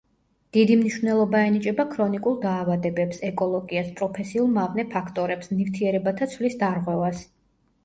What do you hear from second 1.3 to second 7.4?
ენიჭება ქრონიკულ დაავადებებს, ეკოლოგიას, პროფესიულ მავნე ფაქტორებს, ნივთიერებათა ცვლის დარღვევას.